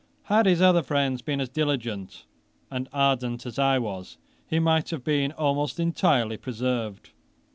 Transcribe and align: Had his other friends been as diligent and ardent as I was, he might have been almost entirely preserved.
Had 0.23 0.47
his 0.47 0.63
other 0.63 0.81
friends 0.81 1.21
been 1.21 1.39
as 1.39 1.47
diligent 1.47 2.25
and 2.71 2.89
ardent 2.91 3.45
as 3.45 3.59
I 3.59 3.77
was, 3.77 4.17
he 4.47 4.57
might 4.57 4.89
have 4.89 5.03
been 5.03 5.31
almost 5.33 5.79
entirely 5.79 6.37
preserved. 6.37 7.11